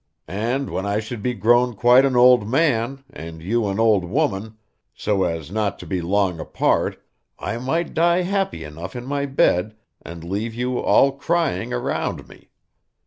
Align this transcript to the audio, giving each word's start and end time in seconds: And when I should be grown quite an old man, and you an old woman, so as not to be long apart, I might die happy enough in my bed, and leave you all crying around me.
And 0.27 0.71
when 0.71 0.83
I 0.83 0.99
should 0.99 1.21
be 1.21 1.35
grown 1.35 1.75
quite 1.75 2.05
an 2.05 2.15
old 2.15 2.47
man, 2.49 3.03
and 3.11 3.39
you 3.39 3.67
an 3.67 3.79
old 3.79 4.03
woman, 4.03 4.57
so 4.95 5.25
as 5.25 5.51
not 5.51 5.77
to 5.77 5.85
be 5.85 6.01
long 6.01 6.39
apart, 6.39 6.99
I 7.37 7.59
might 7.59 7.93
die 7.93 8.23
happy 8.23 8.63
enough 8.63 8.95
in 8.95 9.05
my 9.05 9.27
bed, 9.27 9.75
and 10.01 10.23
leave 10.23 10.55
you 10.55 10.79
all 10.79 11.11
crying 11.11 11.71
around 11.71 12.27
me. 12.27 12.49